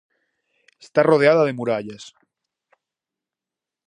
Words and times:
Está 0.85 0.99
rodeada 1.03 1.43
de 1.45 1.53
murallas. 1.59 2.03